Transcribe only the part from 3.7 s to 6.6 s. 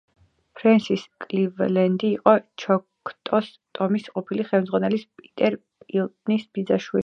ტომის ყოფილი ხელმძღვანელის, პიტერ პიტლინის